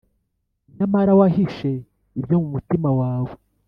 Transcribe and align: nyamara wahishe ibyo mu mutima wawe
nyamara 0.75 1.11
wahishe 1.19 1.71
ibyo 2.19 2.35
mu 2.41 2.47
mutima 2.55 2.89
wawe 2.99 3.31